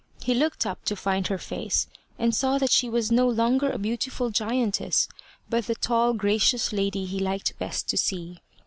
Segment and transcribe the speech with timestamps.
[0.23, 1.85] He looked up to find her face,
[2.17, 5.07] and saw that she was no longer a beautiful giantess,
[5.47, 8.39] but the tall gracious lady he liked best to see.